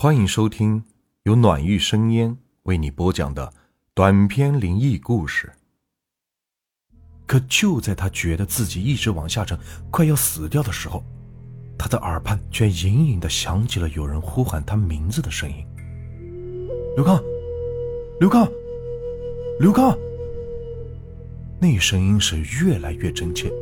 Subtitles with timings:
[0.00, 0.84] 欢迎收听
[1.24, 3.52] 由暖玉生烟为你播讲的
[3.94, 5.52] 短篇灵异故事。
[7.26, 9.58] 可就在他觉得自己一直往下沉，
[9.90, 11.02] 快要死掉的时候，
[11.76, 15.66] 他的耳畔却隐隐的响起了有人呼喊他名字的声音
[16.94, 17.20] ：“刘刚，
[18.20, 18.48] 刘刚，
[19.58, 19.98] 刘刚！”
[21.60, 23.52] 那声音是越来越真切。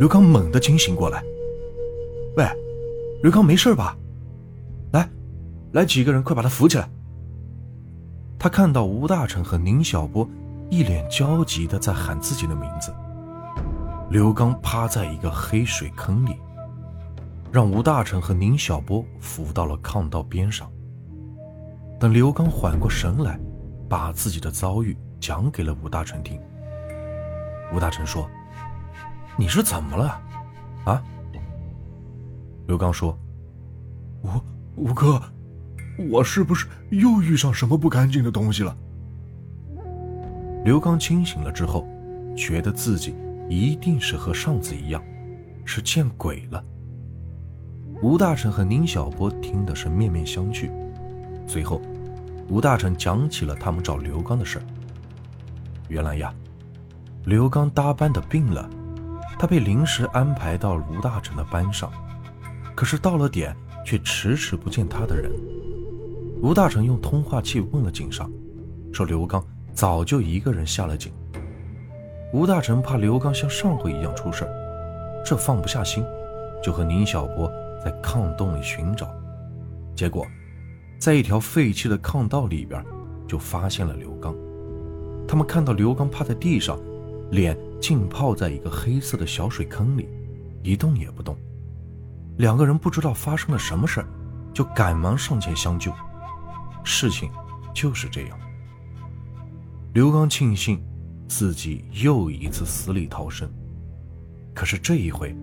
[0.00, 1.22] 刘刚猛地惊醒过来
[2.36, 2.44] ：“喂，
[3.22, 3.96] 刘刚，没事吧？
[5.74, 6.88] 来。”几个人，快把他扶起来！
[8.36, 10.28] 他看到吴大成和宁小波
[10.70, 12.94] 一脸焦急的在喊自己的名字。
[14.10, 16.36] 刘刚趴在一个黑水坑里，
[17.50, 20.70] 让吴大成和宁小波扶到了炕道边上。
[21.98, 23.40] 等刘刚缓过神来，
[23.88, 26.38] 把自己的遭遇讲给了吴大成听。
[27.72, 28.28] 吴大成说
[29.38, 30.20] ：“你是怎么了？
[30.84, 31.02] 啊？”
[32.68, 33.18] 刘刚说
[34.22, 34.28] ：“吴
[34.76, 35.20] 吴哥。”
[35.96, 38.76] 我是不是又遇上什么不干净的东西了？
[40.64, 41.86] 刘刚清醒了之后，
[42.36, 43.14] 觉得自己
[43.48, 45.02] 一定是和上次一样，
[45.64, 46.64] 是见鬼了。
[48.02, 50.70] 吴大成和宁小波听的是面面相觑。
[51.46, 51.80] 随后，
[52.48, 54.60] 吴大成讲起了他们找刘刚的事
[55.88, 56.34] 原来呀，
[57.24, 58.68] 刘刚搭班的病了，
[59.38, 61.92] 他被临时安排到吴大成的班上，
[62.74, 63.54] 可是到了点
[63.84, 65.30] 却迟迟不见他的人。
[66.44, 68.30] 吴大成用通话器问了井上，
[68.92, 69.42] 说刘刚
[69.72, 71.10] 早就一个人下了井。
[72.34, 74.46] 吴大成怕刘刚像上回一样出事
[75.24, 76.04] 这放不下心，
[76.62, 77.50] 就和宁小波
[77.82, 79.08] 在炕洞里寻找。
[79.96, 80.26] 结果，
[80.98, 82.84] 在一条废弃的炕道里边，
[83.26, 84.36] 就发现了刘刚。
[85.26, 86.78] 他们看到刘刚趴在地上，
[87.30, 90.10] 脸浸泡在一个黑色的小水坑里，
[90.62, 91.38] 一动也不动。
[92.36, 94.04] 两个人不知道发生了什么事
[94.52, 95.90] 就赶忙上前相救。
[96.84, 97.30] 事情
[97.74, 98.38] 就是这样。
[99.94, 100.80] 刘刚庆幸
[101.26, 103.48] 自己又一次死里逃生，
[104.54, 105.34] 可是这一回，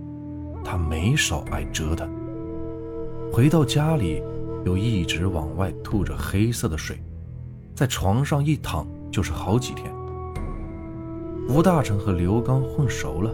[0.63, 2.09] 他没少挨折腾。
[3.33, 4.21] 回到家里，
[4.65, 7.01] 又一直往外吐着黑色的水，
[7.73, 9.91] 在床上一躺就是好几天。
[11.49, 13.33] 吴大成和刘刚混熟了，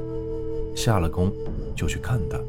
[0.75, 1.31] 下了工
[1.75, 2.39] 就去看他，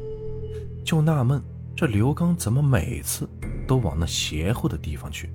[0.85, 1.41] 就纳闷
[1.75, 3.27] 这刘刚怎么每次
[3.67, 5.29] 都往那邪乎的地方去。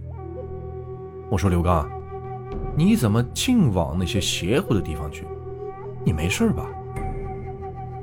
[1.31, 1.91] 我说刘刚，
[2.77, 5.27] 你怎么净往那些邪乎的地方去？
[6.05, 6.69] 你没事吧？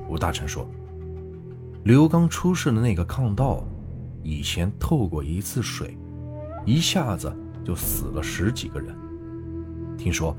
[0.09, 0.67] 吴大臣说
[1.85, 3.63] ：“刘刚出事的那个炕道，
[4.23, 5.95] 以前透过一次水，
[6.65, 7.33] 一下子
[7.63, 8.93] 就死了十几个人。
[9.97, 10.35] 听说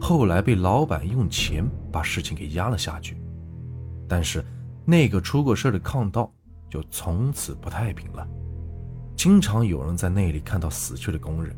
[0.00, 3.16] 后来被老板用钱把事情给压了下去，
[4.08, 4.44] 但是
[4.84, 6.32] 那个出过事的炕道
[6.70, 8.26] 就从此不太平了，
[9.14, 11.54] 经常有人在那里看到死去的工人。”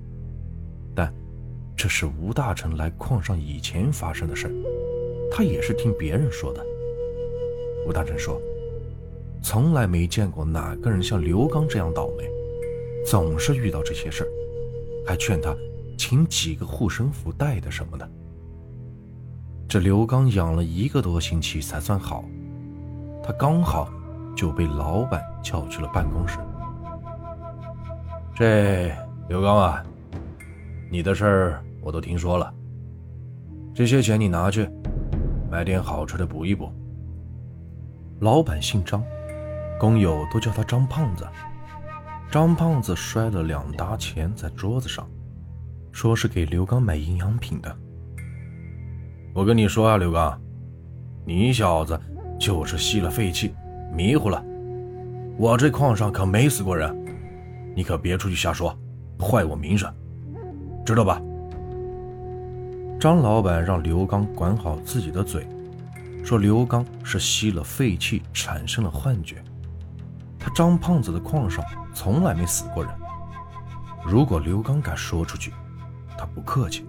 [1.77, 4.49] 这是吴大成来矿上以前发生的事
[5.31, 6.65] 他也是听别人说的。
[7.87, 8.41] 吴大成说，
[9.43, 12.31] 从来没见过哪个人像刘刚这样倒霉，
[13.05, 14.27] 总是遇到这些事
[15.07, 15.55] 还劝他
[15.99, 18.09] 请几个护身符带的什么的。
[19.69, 22.25] 这刘刚养了一个多星期才算好，
[23.23, 23.93] 他刚好
[24.37, 26.39] 就被老板叫去了办公室。
[28.35, 28.91] 这
[29.29, 29.85] 刘刚啊。
[30.91, 32.53] 你的事儿我都听说了，
[33.75, 34.67] 这些钱你拿去，
[35.50, 36.72] 买点好吃的补一补。
[38.21, 39.05] 老板姓张，
[39.78, 41.27] 工友都叫他张胖子。
[42.31, 45.06] 张胖子摔了两沓钱在桌子上，
[45.93, 47.77] 说是给刘刚买营养品的。
[49.34, 50.41] 我跟你说啊，刘刚，
[51.27, 52.00] 你小子
[52.39, 53.55] 就是吸了废气，
[53.94, 54.43] 迷糊了。
[55.37, 56.97] 我这矿上可没死过人，
[57.77, 58.75] 你可别出去瞎说，
[59.21, 59.93] 坏我名声。
[60.87, 61.21] 知道吧？
[63.04, 65.47] 张老板让刘刚管好自己的嘴，
[66.25, 69.44] 说刘刚是吸了废气产生了幻觉。
[70.38, 71.62] 他张胖子的矿上
[71.93, 72.91] 从来没死过人。
[74.06, 75.52] 如果刘刚敢说出去，
[76.17, 76.87] 他不客气。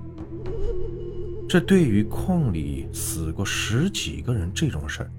[1.49, 5.11] 这对于矿里死过十几个人这种事儿，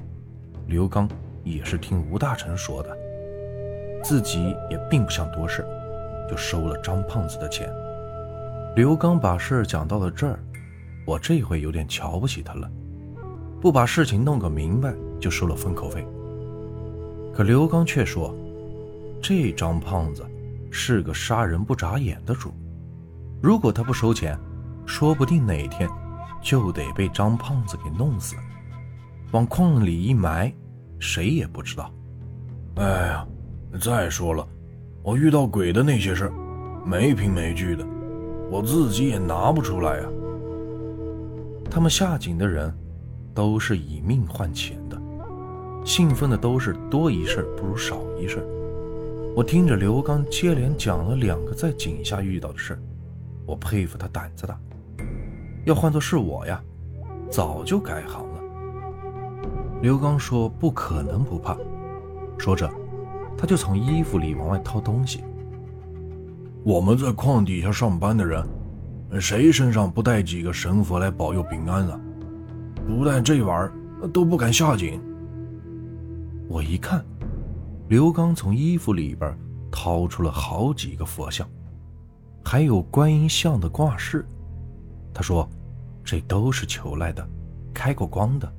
[0.66, 1.06] 刘刚
[1.44, 2.96] 也是听吴大成说的，
[4.02, 5.62] 自己也并不想多事，
[6.26, 7.70] 就收了张胖子的钱。
[8.76, 10.38] 刘刚把事讲到了这儿，
[11.06, 12.68] 我这回有点瞧不起他了，
[13.60, 16.06] 不把事情弄个明白就收了封口费。
[17.32, 18.34] 可刘刚却说，
[19.22, 20.26] 这张胖子
[20.70, 22.52] 是个杀人不眨眼的主，
[23.40, 24.36] 如果他不收钱，
[24.84, 25.88] 说不定哪天
[26.42, 28.34] 就得被张胖子给弄死，
[29.30, 30.52] 往矿里一埋，
[30.98, 31.88] 谁也不知道。
[32.76, 33.26] 哎呀，
[33.80, 34.44] 再说了，
[35.04, 36.32] 我遇到鬼的那些事
[36.84, 37.86] 没凭没据的，
[38.50, 40.08] 我自己也拿不出来啊。
[41.70, 42.72] 他们下井的人
[43.34, 45.00] 都是以命换钱的，
[45.84, 48.44] 信奉的都是多一事不如少一事。
[49.36, 52.80] 我听着刘刚接连讲了两个在井下遇到的事
[53.44, 54.58] 我佩服他胆子大。
[55.66, 56.62] 要换做是我呀，
[57.30, 58.40] 早就改行了。
[59.82, 61.56] 刘刚说：“不可能不怕。”
[62.38, 62.70] 说着，
[63.36, 65.22] 他就从衣服里往外掏东西。
[66.64, 68.42] 我们在矿底下上班的人，
[69.20, 72.00] 谁身上不带几个神佛来保佑平安啊？
[72.86, 75.00] 不带这玩意儿，都不敢下井。
[76.48, 77.04] 我一看，
[77.88, 79.36] 刘刚从衣服里边
[79.70, 81.48] 掏出了好几个佛像，
[82.44, 84.24] 还有观音像的挂饰。
[85.14, 85.48] 他说
[86.04, 87.26] ：“这都是求来的，
[87.72, 88.52] 开过光的。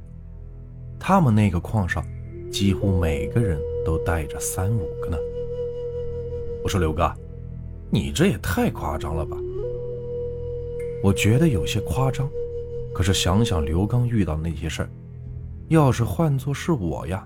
[1.00, 2.04] 他们那个矿上，
[2.52, 5.18] 几乎每个人都带着三五个呢。”
[6.64, 7.14] 我说：“刘哥，
[7.90, 9.38] 你这也太夸张了吧？”
[11.04, 12.28] 我觉得有些夸张，
[12.94, 14.90] 可是想想刘刚遇到那些事儿，
[15.70, 17.26] 要是换做是我呀，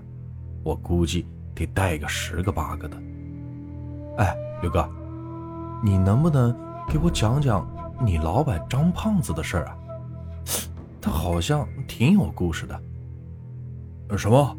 [0.62, 2.96] 我估计得带个十个八个的。
[4.18, 4.88] 哎，刘哥，
[5.82, 6.54] 你能不能
[6.88, 7.66] 给我讲讲？
[8.04, 9.78] 你老板张胖子的事儿啊，
[11.00, 12.80] 他好像挺有故事的。
[14.18, 14.56] 什么？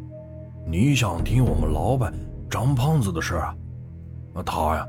[0.66, 2.12] 你想听我们老板
[2.48, 3.56] 张胖子的事儿啊？
[4.32, 4.88] 那他呀，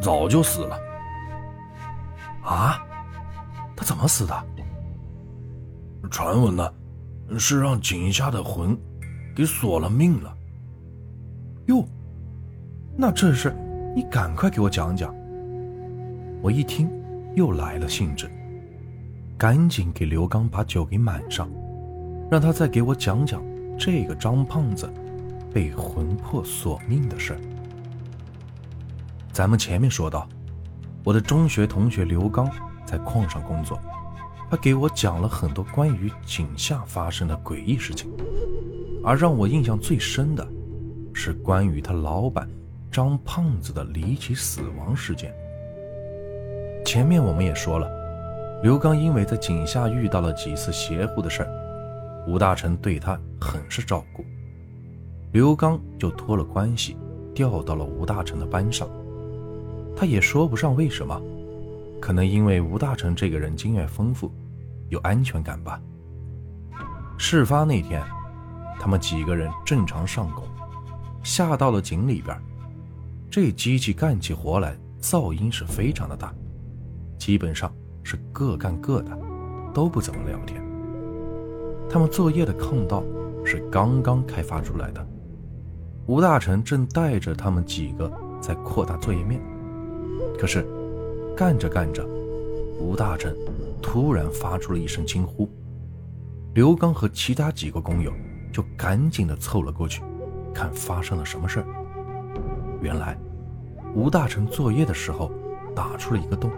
[0.00, 0.78] 早就死了。
[2.42, 2.84] 啊？
[3.76, 4.46] 他怎么死的？
[6.10, 6.72] 传闻呢，
[7.38, 8.76] 是让井下的魂
[9.34, 10.36] 给索了命了。
[11.66, 11.84] 哟，
[12.96, 13.54] 那这事
[13.94, 15.14] 你赶快给我讲讲。
[16.42, 16.90] 我一听。
[17.36, 18.30] 又来了兴致，
[19.36, 21.50] 赶紧给刘刚把酒给满上，
[22.30, 23.42] 让他再给我讲讲
[23.76, 24.88] 这个张胖子
[25.52, 27.36] 被魂魄索命的事。
[29.32, 30.28] 咱们前面说到，
[31.02, 32.48] 我的中学同学刘刚
[32.94, 33.76] 在矿上工作，
[34.48, 38.08] 他给我讲了很多关于井下发生的诡异事情，
[39.02, 40.46] 而让我印象最深的，
[41.12, 42.48] 是关于他老板
[42.92, 45.34] 张胖子的离奇死亡事件。
[46.86, 47.90] 前面我们也说了，
[48.62, 51.48] 刘刚因为在井下遇到了几次邪乎的事儿，
[52.28, 54.24] 吴大成对他很是照顾，
[55.32, 56.96] 刘刚就托了关系
[57.34, 58.88] 调到了吴大成的班上。
[59.96, 61.20] 他也说不上为什么，
[62.04, 64.30] 可能因为吴大成这个人经验丰富，
[64.90, 65.80] 有安全感吧。
[67.16, 68.04] 事发那天，
[68.78, 70.44] 他们几个人正常上工，
[71.22, 72.38] 下到了井里边，
[73.30, 76.30] 这机器干起活来噪音是非常的大。
[77.16, 79.18] 基本上是各干各的，
[79.72, 80.62] 都不怎么聊天。
[81.88, 83.02] 他们作业的坑道
[83.46, 85.02] 是刚刚开发出来的，
[86.06, 88.12] 吴大成正带着他们几个
[88.42, 89.40] 在扩大作业面。
[90.38, 90.66] 可是
[91.36, 92.06] 干着干着，
[92.78, 93.34] 吴大成
[93.82, 95.48] 突然发出了一声惊呼，
[96.54, 98.12] 刘刚和其他几个工友
[98.52, 100.00] 就赶紧的凑了过去，
[100.54, 101.66] 看发生了什么事儿。
[102.80, 103.18] 原来
[103.94, 105.32] 吴大成作业的时候
[105.74, 106.50] 打出了一个洞。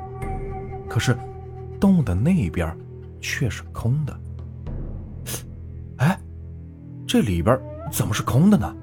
[0.88, 1.17] 可是，
[1.81, 2.76] 洞的那边
[3.20, 4.20] 却是空的。
[5.96, 6.20] 哎，
[7.06, 7.58] 这里边
[7.90, 8.76] 怎么是空的呢？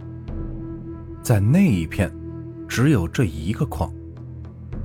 [1.21, 2.11] 在那一片，
[2.67, 3.93] 只有这一个矿，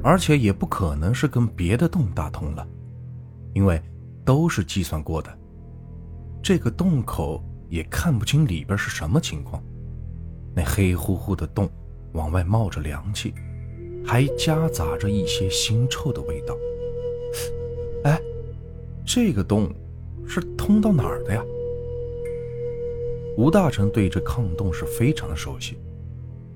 [0.08, 2.66] 而且也不可能是跟别的洞打通了，
[3.52, 3.78] 因为
[4.24, 5.38] 都是计算过的。
[6.42, 9.62] 这个洞口也看不清里边是什么情况，
[10.54, 11.68] 那黑乎乎的洞
[12.12, 13.34] 往外冒着凉气，
[14.02, 16.56] 还夹杂着一些腥臭的味道。
[18.04, 18.18] 哎，
[19.04, 19.70] 这个洞
[20.26, 21.44] 是通到哪儿的呀？
[23.36, 25.76] 吴大成对这炕洞是非常熟悉，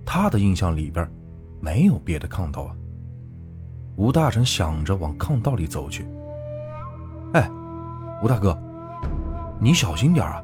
[0.07, 1.07] 他的印象里边
[1.61, 2.77] 没有别的炕道啊。
[3.97, 6.07] 吴大成想着往炕道里走去。
[7.35, 7.51] 哎，
[8.23, 8.59] 吴大哥，
[9.61, 10.43] 你小心点啊！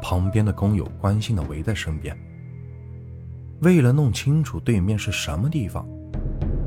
[0.00, 2.16] 旁边的工友关心的围在身边。
[3.60, 5.86] 为了弄清楚对面是什么地方。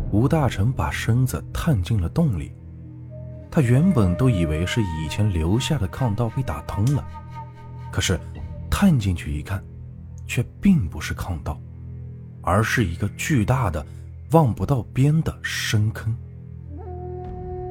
[0.10, 2.54] 吴大成把身子探进了洞里，
[3.52, 7.06] 他原本都以为是以前留下的炕道被打通了，
[7.92, 8.18] 可是
[8.70, 9.62] 探进去一看，
[10.26, 11.60] 却并不是炕道，
[12.42, 13.86] 而是一个巨大的、
[14.32, 16.16] 望不到边的深坑。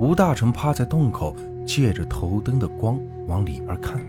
[0.00, 1.34] 吴大成趴在洞口，
[1.66, 4.00] 借着头灯的光往里边看，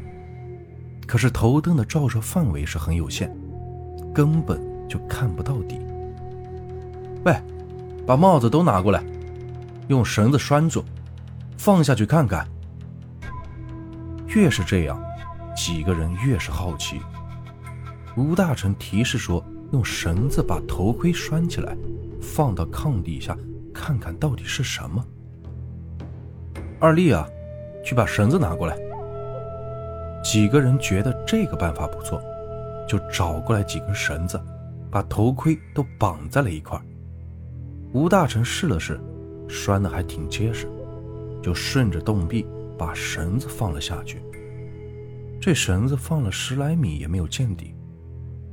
[1.05, 3.31] 可是头灯的照射范围是很有限，
[4.13, 5.79] 根本就看不到底。
[7.23, 7.35] 喂！
[8.05, 9.03] 把帽子都拿过来，
[9.89, 10.81] 用绳子拴住，
[11.57, 12.47] 放下去看看。
[14.27, 14.97] 越是这样，
[15.53, 17.01] 几个人越是好奇。
[18.15, 21.75] 吴大成提示说：“用绳子把头盔拴起来，
[22.21, 23.37] 放到炕底下，
[23.73, 25.05] 看看到底是什么。
[26.79, 27.27] 二丽啊，
[27.83, 28.77] 去把绳子拿过来。
[30.23, 32.21] 几个人觉得这个办法不错，
[32.87, 34.39] 就找过来几根绳子，
[34.91, 36.79] 把头盔都绑在了一块。
[37.93, 38.99] 吴大成试了试，
[39.47, 40.67] 拴的还挺结实，
[41.41, 42.45] 就顺着洞壁
[42.77, 44.21] 把绳子放了下去。
[45.39, 47.73] 这绳子放了十来米也没有见底，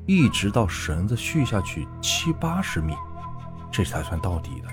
[0.07, 2.95] 一直到绳子续下去七八十米，
[3.75, 4.69] 这才算到底的。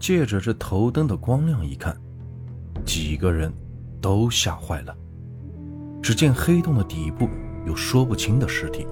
[0.00, 1.94] 借着这头灯的光亮一看，
[2.86, 3.52] 几个人
[4.00, 4.96] 都吓坏了。
[6.02, 7.28] 只见黑洞的底部
[7.66, 8.86] 有说不清的尸体，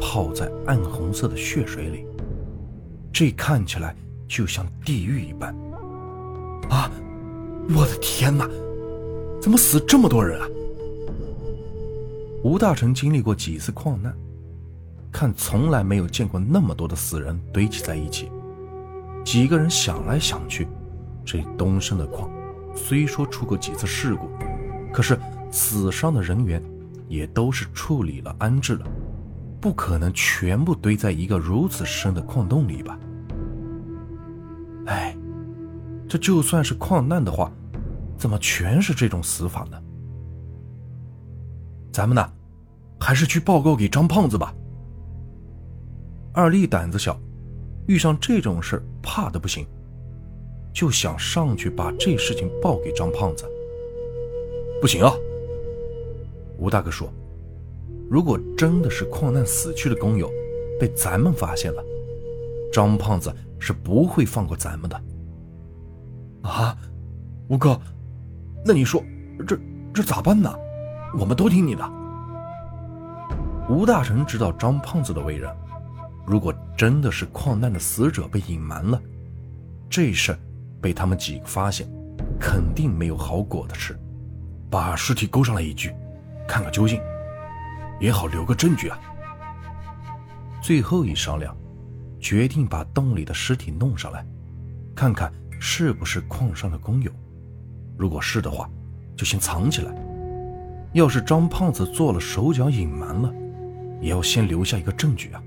[0.00, 2.06] 泡在暗红色的血水里，
[3.12, 3.96] 这看起来
[4.28, 5.52] 就像地狱一般。
[6.68, 6.88] 啊！
[7.70, 8.48] 我的天哪！
[9.40, 10.46] 怎么死这么多人啊？
[12.44, 14.16] 吴大成经历过几次矿难，
[15.12, 18.30] 看从来没有见过那么多的死人堆积在一起。
[19.24, 20.66] 几个人想来想去，
[21.24, 22.30] 这东升的矿
[22.74, 24.30] 虽说出过几次事故，
[24.92, 25.18] 可是
[25.50, 26.62] 死伤的人员
[27.08, 28.86] 也都是处理了安置了，
[29.60, 32.98] 不可能全部堆在一个如此深的矿洞里吧？
[34.86, 35.16] 哎，
[36.08, 37.52] 这就算是矿难的话，
[38.16, 39.78] 怎么全是这种死法呢？
[41.92, 42.32] 咱们呢，
[42.98, 44.54] 还是去报告给张胖子吧。
[46.32, 47.18] 二丽胆子小。
[47.86, 49.66] 遇上这种事怕的不行，
[50.72, 53.44] 就想上去把这事情报给张胖子。
[54.80, 55.12] 不行啊！
[56.56, 57.12] 吴大哥说
[58.08, 60.30] ：“如果真的是矿难死去的工友
[60.78, 61.82] 被咱们发现了，
[62.72, 65.02] 张胖子是不会放过咱们的。”
[66.48, 66.76] 啊，
[67.48, 67.76] 吴哥，
[68.64, 69.02] 那你说
[69.48, 69.58] 这
[69.92, 70.54] 这咋办呢？
[71.18, 71.82] 我们都听你的。
[73.68, 75.50] 吴大成知道张胖子的为人。
[76.26, 79.00] 如果真的是矿难的死者被隐瞒了，
[79.88, 80.38] 这事
[80.80, 81.88] 被他们几个发现，
[82.38, 83.98] 肯定没有好果子吃。
[84.70, 85.92] 把尸体勾上来一具，
[86.46, 87.00] 看个究竟，
[87.98, 88.98] 也好留个证据啊。
[90.62, 91.56] 最后一商量，
[92.20, 94.24] 决定把洞里的尸体弄上来，
[94.94, 97.10] 看看是不是矿上的工友。
[97.96, 98.70] 如果是的话，
[99.16, 99.92] 就先藏起来。
[100.92, 103.32] 要是张胖子做了手脚隐瞒了，
[104.00, 105.42] 也要先留下一个证据啊。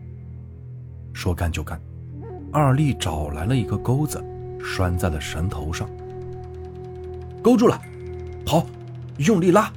[1.13, 1.79] 说干就干，
[2.51, 4.24] 二力找来了一个钩子，
[4.60, 5.88] 拴在了绳头上。
[7.41, 7.79] 勾住了，
[8.46, 8.65] 好，
[9.17, 9.72] 用力拉。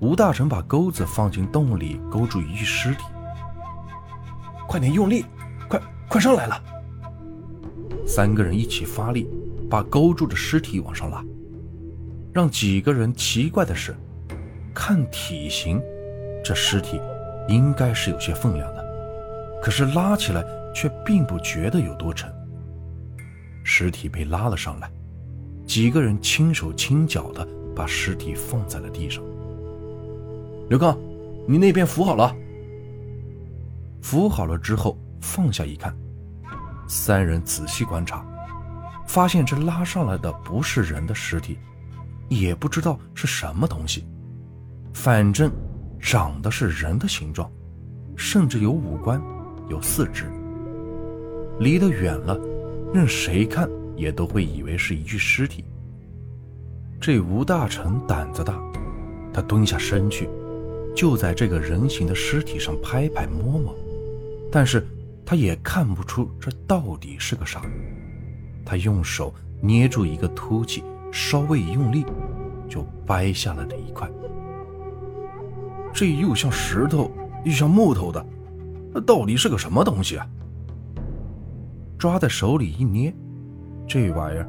[0.00, 3.04] 吴大成把钩子放进洞里，勾住一具尸体。
[4.66, 5.24] 快点用力，
[5.68, 6.62] 快快上来了！
[8.06, 9.28] 三个人一起发力，
[9.70, 11.24] 把勾住的尸体往上拉。
[12.32, 13.94] 让几个人奇怪的是，
[14.74, 15.80] 看体型，
[16.42, 17.00] 这尸体
[17.48, 18.81] 应该是有些分量的。
[19.62, 22.28] 可是拉起来却并不觉得有多沉。
[23.62, 24.90] 尸体被拉了上来，
[25.64, 29.22] 几个人轻手轻脚的把尸体放在了地上。
[30.68, 30.98] 刘刚，
[31.46, 32.34] 你那边扶好了。
[34.02, 35.96] 扶好了之后放下一看，
[36.88, 38.26] 三人仔细观察，
[39.06, 41.56] 发现这拉上来的不是人的尸体，
[42.28, 44.04] 也不知道是什么东西，
[44.92, 45.52] 反正
[46.00, 47.48] 长得是人的形状，
[48.16, 49.22] 甚至有五官。
[49.72, 50.30] 有四肢，
[51.58, 52.38] 离得远了，
[52.92, 55.64] 任谁看也都会以为是一具尸体。
[57.00, 58.62] 这吴大成胆子大，
[59.32, 60.28] 他蹲下身去，
[60.94, 63.74] 就在这个人形的尸体上拍拍摸摸，
[64.50, 64.86] 但是
[65.24, 67.62] 他也看不出这到底是个啥。
[68.66, 72.04] 他用手捏住一个凸起，稍微一用力，
[72.68, 74.06] 就掰下了这一块。
[75.94, 77.10] 这又像石头
[77.42, 78.22] 又像木头的。
[78.94, 80.26] 那到底是个什么东西啊？
[81.98, 83.14] 抓在手里一捏，
[83.86, 84.48] 这玩意儿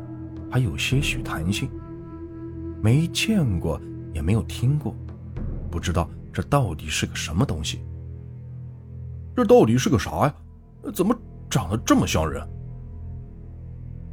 [0.52, 1.70] 还有些许弹性。
[2.82, 3.80] 没见过，
[4.14, 4.94] 也没有听过，
[5.72, 7.82] 不知道这到底是个什么东西。
[9.36, 10.36] 这到底是个啥呀？
[10.94, 11.16] 怎么
[11.50, 12.46] 长得这么像人？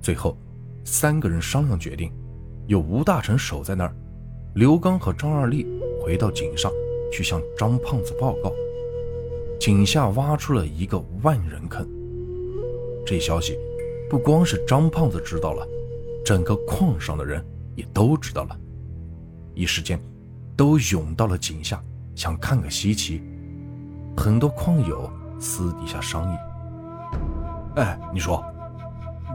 [0.00, 0.36] 最后，
[0.84, 2.12] 三个人商量决定，
[2.68, 3.94] 有吴大成守在那儿，
[4.54, 5.66] 刘刚和张二丽
[6.00, 6.70] 回到井上
[7.12, 8.52] 去向张胖子报告。
[9.60, 11.86] 井下挖出了一个万人坑，
[13.04, 13.58] 这消息
[14.08, 15.68] 不光是张胖子知道了，
[16.24, 17.44] 整个矿上的人
[17.76, 18.58] 也都知道了，
[19.54, 20.00] 一时间
[20.56, 21.78] 都涌到了井下，
[22.14, 23.22] 想看个稀奇。
[24.16, 26.36] 很多矿友私底下商议
[27.76, 28.42] ：“哎，你说，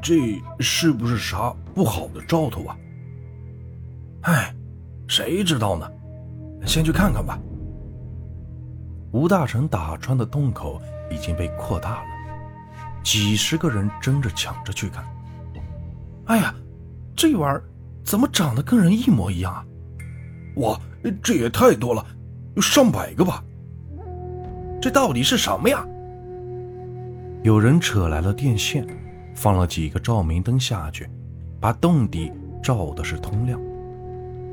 [0.02, 2.76] 这是不是啥不好的兆头啊
[4.26, 4.52] ？”“哎，
[5.08, 5.88] 谁知道呢？
[6.66, 7.40] 先去看看吧。”
[9.16, 10.78] 吴大成打穿的洞口
[11.10, 12.08] 已经被扩大了，
[13.02, 15.06] 几十个人争着抢着去看。
[16.26, 16.54] 哎呀，
[17.16, 17.64] 这玩意儿
[18.04, 19.66] 怎么长得跟人一模一样啊？
[20.58, 20.78] 哇，
[21.24, 22.06] 这也太多了，
[22.58, 23.42] 有上百个吧？
[24.82, 25.88] 这到底是什么呀？
[27.42, 28.86] 有人扯来了电线，
[29.34, 31.10] 放了几个照明灯下去，
[31.62, 33.58] 把洞底照的是通亮。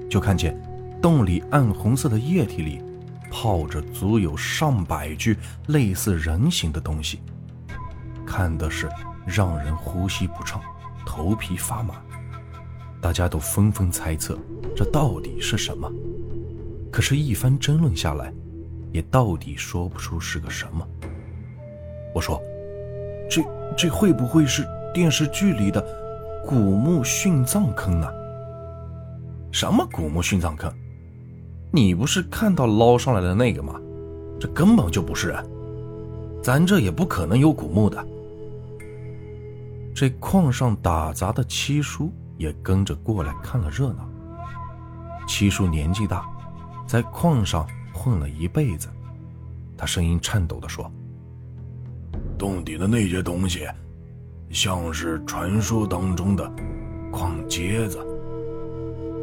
[0.08, 0.56] 就看见
[1.00, 2.80] 洞里暗红色的液体里
[3.32, 7.20] 泡着足有上百具类似人形的东西，
[8.26, 8.86] 看的是
[9.26, 10.60] 让人呼吸不畅，
[11.06, 11.94] 头皮发麻。
[13.00, 14.38] 大家都纷纷猜测
[14.76, 15.90] 这到底是什么，
[16.92, 18.30] 可是，一番争论下来，
[18.92, 20.86] 也到底说不出是个什么。
[22.14, 22.38] 我说。
[23.30, 23.42] 这
[23.74, 24.62] 这会不会是
[24.92, 25.82] 电视剧里的
[26.46, 28.06] 古墓殉葬坑呢？
[29.50, 30.70] 什么古墓殉葬坑？
[31.74, 33.80] 你不是看到捞上来的那个吗？
[34.38, 35.44] 这根本就不是人，
[36.42, 38.06] 咱这也不可能有古墓的。
[39.94, 44.06] 这矿上打杂的七叔也跟着过来看了热闹。
[45.26, 46.26] 七叔年纪大，
[46.86, 48.88] 在矿上混了一辈子，
[49.76, 50.90] 他声音颤抖地说。
[52.36, 53.66] 洞底的那些东西，
[54.50, 56.52] 像是传说当中的
[57.10, 57.98] 矿疖子。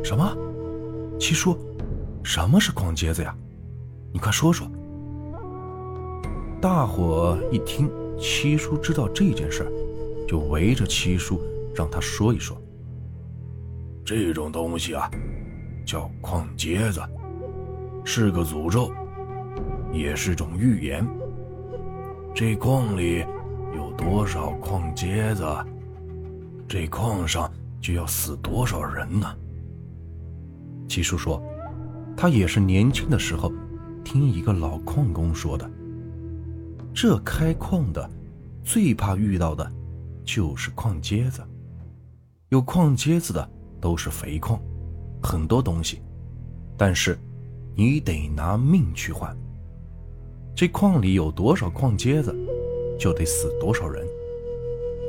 [0.04, 0.36] 什么？
[1.20, 1.56] 七叔，
[2.30, 3.36] 什么是矿疖子呀？
[4.14, 4.70] 你快说说。
[6.62, 9.66] 大伙一听七叔知道这件事，
[10.28, 11.42] 就围着七叔
[11.74, 12.56] 让他说一说。
[14.06, 15.10] 这种东西啊，
[15.84, 17.02] 叫矿疖子，
[18.06, 18.92] 是个诅咒，
[19.92, 21.04] 也是种预言。
[22.36, 23.26] 这矿里
[23.76, 25.44] 有多少矿疖子，
[26.68, 29.36] 这矿上就要死多少人呢？
[30.88, 31.42] 七叔说，
[32.22, 33.50] 他也是年轻的时候
[34.04, 35.72] 听一个老矿工说的。
[36.94, 38.10] 这开矿的
[38.62, 39.72] 最怕遇到的，
[40.26, 41.42] 就是矿疖子。
[42.50, 44.62] 有矿疖子的都是肥矿，
[45.24, 46.02] 很多东西，
[46.78, 47.18] 但是
[47.74, 49.34] 你得拿命去换。
[50.54, 52.36] 这矿里有多少矿疖子，
[53.00, 54.06] 就得死多少人。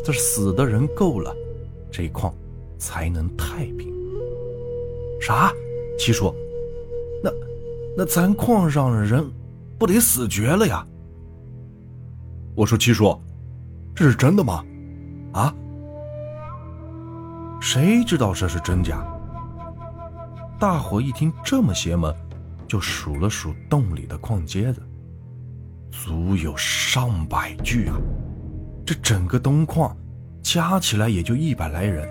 [0.05, 1.35] 这死的人够了，
[1.91, 2.33] 这矿
[2.79, 3.93] 才能太平。
[5.21, 5.53] 啥？
[5.99, 6.33] 七叔，
[8.01, 9.31] 那咱矿上的人
[9.79, 10.83] 不得死绝了呀？
[12.55, 13.15] 我说七叔，
[13.95, 14.65] 这是真的吗？
[15.35, 15.55] 啊？
[17.61, 19.07] 谁知道这是真假？
[20.59, 22.11] 大伙一听这么邪门，
[22.67, 24.83] 就数了数洞里的矿疖子。
[25.91, 27.99] 足有上百具啊！
[28.87, 29.95] 这整个东矿
[30.43, 32.09] 加起来也就一百来人。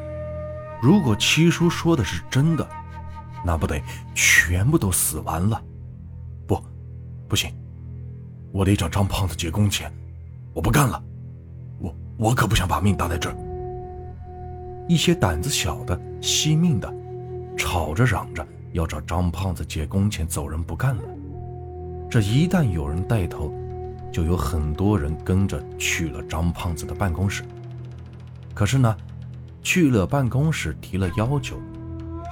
[0.84, 2.70] 如果七叔说的是真的，
[3.44, 3.82] 那不得
[4.14, 5.60] 全部都死完了？
[7.30, 7.54] 不，行，
[8.52, 9.90] 我得找张胖子结工钱。
[10.52, 11.02] 我不干了，
[11.78, 13.36] 我我可不想把命搭在这儿。
[14.88, 16.92] 一些胆子小的、惜命的，
[17.56, 21.04] 吵着嚷着要找张胖子借工钱走人，不干了。
[22.10, 23.54] 这一旦有人带头，
[24.12, 27.44] 就有很多人跟着去了张胖子的办公室。
[28.56, 28.98] 可是呢，
[29.62, 31.62] 去了办公室提了要求，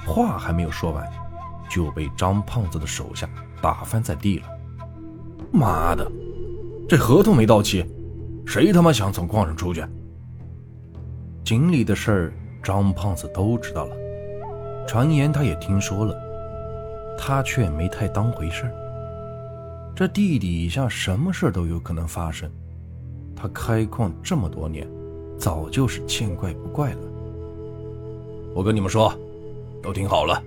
[0.04, 1.08] 话还没有说完，
[1.70, 3.30] 就被张胖子的手下
[3.62, 4.48] 打翻在地了。
[5.50, 6.10] 妈的，
[6.88, 7.84] 这合同没到期，
[8.46, 9.84] 谁他妈想从矿上出去？
[11.44, 12.32] 井里的事儿，
[12.62, 13.96] 张胖子都知道了，
[14.86, 16.14] 传言他也听说了，
[17.18, 18.72] 他却没太当回事儿。
[19.96, 22.50] 这地底下什么事都有可能发生，
[23.34, 24.86] 他开矿这么多年，
[25.38, 27.00] 早就是见怪不怪了。
[28.54, 29.12] 我跟你们说，
[29.82, 30.42] 都听好了，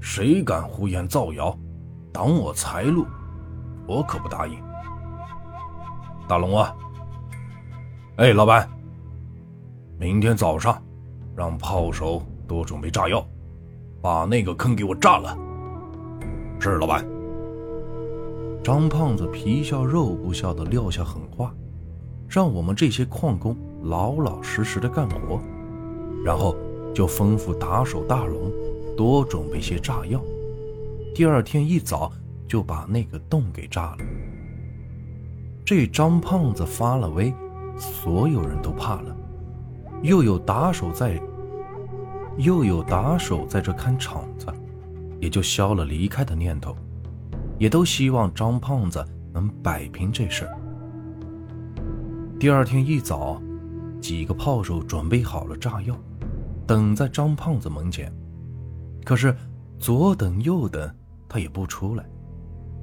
[0.00, 1.56] 谁敢胡言造谣，
[2.12, 3.06] 挡我财路，
[3.88, 4.62] 我可不答应。
[6.28, 6.76] 大龙啊，
[8.16, 8.68] 哎，老板，
[9.98, 10.80] 明天早上
[11.34, 13.26] 让炮手多准备炸药，
[14.02, 15.36] 把那个坑给我炸了。
[16.60, 17.02] 是，老板。
[18.62, 21.54] 张胖子皮笑肉不笑的撂下狠话，
[22.28, 25.40] 让我们这些矿工老老实实的干活，
[26.22, 26.54] 然后
[26.94, 28.52] 就吩咐打手大龙
[28.94, 30.20] 多准备些炸药。
[31.14, 32.12] 第二天一早
[32.48, 33.98] 就把那个洞给炸了。
[35.64, 37.32] 这张胖子发了威，
[37.76, 39.16] 所有人都怕了，
[40.02, 41.20] 又有打手在，
[42.38, 44.46] 又有打手在这看场子，
[45.20, 46.74] 也就消了离开的念头。
[47.58, 50.56] 也都希望张胖子能摆平这事儿。
[52.38, 53.42] 第二天一早，
[54.00, 55.94] 几个炮手准备好了炸药，
[56.68, 58.12] 等在张胖子门前。
[59.04, 59.34] 可是
[59.78, 60.88] 左等右等，
[61.28, 62.04] 他也不出来。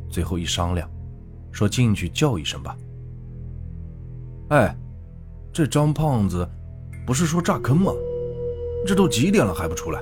[0.10, 0.90] 最后一商量，
[1.52, 2.78] 说进去叫一声吧。
[4.50, 4.76] 哎，
[5.52, 6.48] 这张胖子
[7.06, 7.92] 不是说炸坑吗？
[8.86, 10.00] 这都几点了还不出来？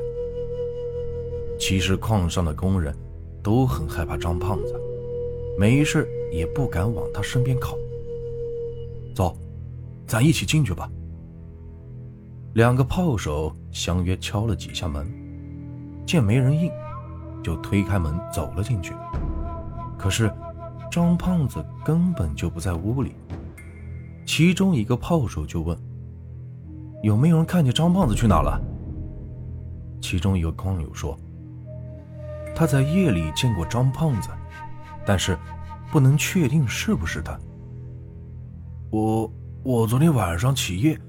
[1.59, 2.93] 其实矿上的工人
[3.41, 4.75] 都很害怕张胖子，
[5.57, 7.77] 没事也不敢往他身边靠。
[9.15, 9.37] 走，
[10.05, 10.89] 咱一起进去吧。
[12.55, 15.07] 两个炮手相约敲了几下门，
[16.05, 16.69] 见没人应，
[17.41, 18.93] 就推开门走了进去。
[20.03, 20.29] 可是
[20.91, 23.15] 张胖子根本就不在屋里。
[24.25, 25.77] 其中一个炮手就问
[27.01, 28.61] ：“有没有人看见张胖子去哪了？”
[30.03, 31.17] 其中一个矿友说
[32.53, 34.27] ：“他在夜里见过张胖子，
[35.05, 35.37] 但是
[35.89, 37.39] 不能确定是不是他。”
[38.91, 39.31] 我
[39.63, 40.99] 我昨天晚上起夜，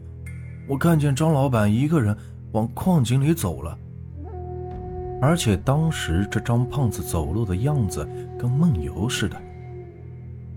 [0.68, 2.16] 我看见张老板一个人
[2.52, 3.76] 往矿井里走了，
[5.24, 8.06] 而且当时这张胖子走路的样子
[8.38, 9.40] 跟梦游似的。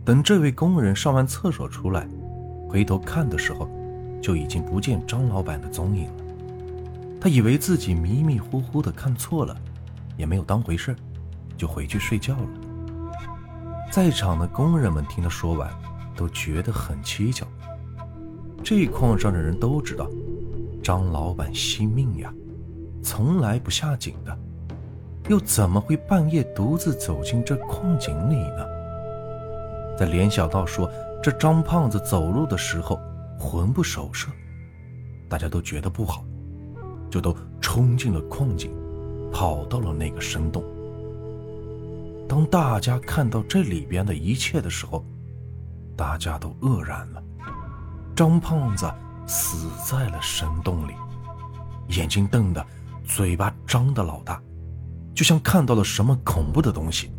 [0.04, 2.06] 等这位工人上完厕所出来。
[2.70, 3.70] 回头看的时候，
[4.22, 6.24] 就已经不见张老板的踪影了。
[7.22, 9.56] 他以为自己迷迷糊糊的看错了，
[10.18, 10.94] 也没有当回事，
[11.56, 12.50] 就回去睡觉了。
[13.90, 15.72] 在场的工人们听他说完，
[16.14, 17.48] 都觉得很蹊跷。
[18.62, 20.10] 这矿上的人都知道，
[20.84, 22.34] 张老板惜命呀，
[23.02, 24.38] 从来不下井的，
[25.30, 28.66] 又怎么会半夜独自走进这矿井里呢？
[29.98, 30.90] 再联想到说。
[31.20, 32.98] 这张胖子走路的时候
[33.40, 34.30] 魂不守舍，
[35.28, 36.24] 大家都觉得不好，
[37.10, 38.72] 就都冲进了矿井，
[39.34, 40.64] 跑到了那个深洞。
[42.30, 45.04] 当大家看到这里边的一切的时候，
[45.98, 47.22] 大家都愕然了。
[48.16, 48.90] 张胖子
[49.26, 50.94] 死在了深洞里，
[51.90, 52.64] 眼睛瞪得，
[53.04, 54.42] 嘴巴张得老大，
[55.18, 57.10] 就像看到了什么恐怖的东西。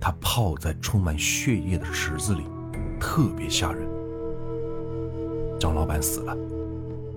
[0.00, 2.44] 他泡在充满血液的池子里。
[3.00, 3.88] 特别吓人。
[5.58, 6.36] 张老板死了，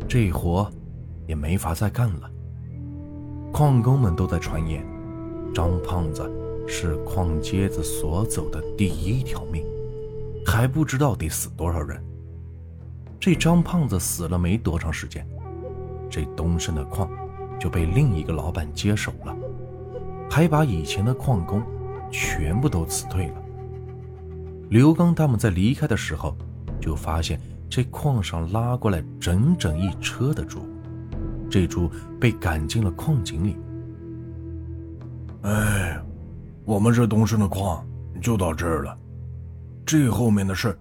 [0.07, 0.71] 这活
[1.27, 2.31] 也没法再干了。
[3.51, 4.83] 矿工们都在传言，
[5.53, 6.23] 张胖子
[6.65, 9.63] 是矿街子所走的第一条命，
[10.45, 12.01] 还不知道得死多少人。
[13.19, 15.27] 这张胖子死了没多长时间，
[16.09, 17.11] 这东升的矿
[17.59, 19.35] 就被另一个老板接手了，
[20.33, 21.61] 还把以前的矿工
[22.09, 23.43] 全部都辞退了。
[24.71, 26.35] 刘刚他们在离开的时候，
[26.81, 30.67] 就发现这矿上拉过来整整一车的猪，
[31.51, 31.87] 这猪
[32.19, 33.55] 被赶进了矿井里。
[35.43, 36.01] 哎，
[36.65, 37.85] 我们这东升的矿
[38.19, 38.97] 就到这儿了，
[39.85, 40.75] 这后面的事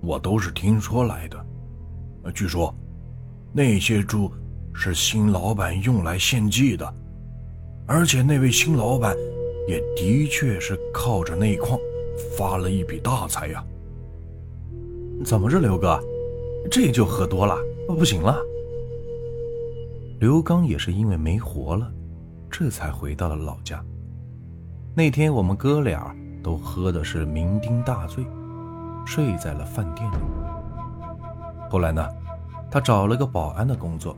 [0.00, 1.46] 我都是听说来的。
[2.34, 2.74] 据说
[3.52, 4.28] 那些猪
[4.74, 6.92] 是新老板用来献祭的，
[7.86, 9.16] 而且那位新老板
[9.68, 11.78] 也的确是靠着那矿。
[12.34, 13.62] 发了一笔大财呀！
[15.22, 16.00] 怎么着，刘哥，
[16.70, 17.54] 这就喝多了，
[17.88, 18.38] 不行了。
[20.18, 21.92] 刘刚也是因为没活了，
[22.50, 23.84] 这才回到了老家。
[24.94, 28.24] 那天我们哥俩都喝的是酩酊大醉，
[29.04, 30.16] 睡在了饭店里。
[31.68, 32.08] 后来呢，
[32.70, 34.16] 他找了个保安的工作，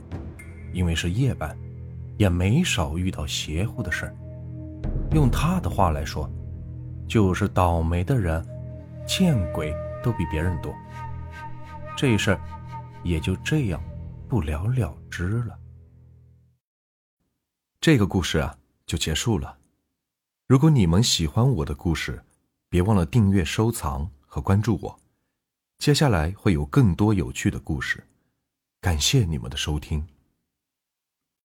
[0.73, 1.57] 因为是夜班，
[2.19, 4.15] 也没少遇到邪乎的事儿。
[5.13, 6.31] 用他的话来说。
[7.09, 8.47] 就是倒霉的人，
[9.07, 10.71] 见鬼都比别人多。
[11.97, 12.41] 这事儿
[13.03, 13.83] 也就这样
[14.29, 15.59] 不了了之了。
[17.81, 19.57] 这个故事啊，就结束了。
[20.47, 22.23] 如果你们喜欢我的故事，
[22.69, 25.01] 别忘了订阅、收藏和关注我。
[25.79, 28.07] 接下来会有更多有趣的故事。
[28.83, 30.07] 感谢你们的收听。